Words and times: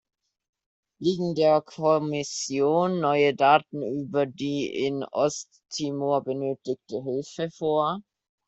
Liegen 0.99 1.35
der 1.35 1.61
Kommission 1.61 3.01
neue 3.01 3.35
Daten 3.35 3.83
über 3.83 4.25
die 4.25 4.65
in 4.87 5.03
Osttimor 5.03 6.23
benötigte 6.23 7.03
Hilfe 7.03 7.51
vor? 7.51 8.01